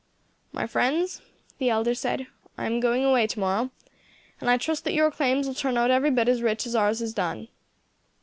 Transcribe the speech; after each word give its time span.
"My 0.51 0.65
friends," 0.65 1.21
the 1.59 1.69
elder 1.69 1.93
said, 1.93 2.25
"I 2.57 2.65
am 2.65 2.79
going 2.79 3.05
away 3.05 3.27
to 3.27 3.39
morrow, 3.39 3.69
and 4.39 4.49
I 4.49 4.57
trust 4.57 4.83
that 4.85 4.95
your 4.95 5.11
claims 5.11 5.45
will 5.45 5.53
turn 5.53 5.77
out 5.77 5.91
every 5.91 6.09
bit 6.09 6.27
as 6.27 6.41
rich 6.41 6.65
as 6.65 6.73
ours 6.75 7.01
has 7.01 7.13
done." 7.13 7.49